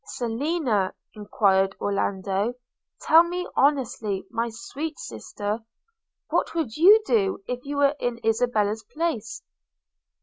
'Selina,' 0.03 0.95
enquired 1.13 1.75
Orlando, 1.79 2.55
'tell 3.03 3.21
me 3.21 3.47
honestly, 3.55 4.25
my 4.31 4.49
sweet 4.49 4.97
sister, 4.97 5.59
what 6.29 6.47
you 6.55 6.61
would 6.93 7.03
do, 7.05 7.43
were 7.47 7.57
you 7.61 7.83
in 7.99 8.19
Isabella's 8.25 8.81
place.' 8.83 9.43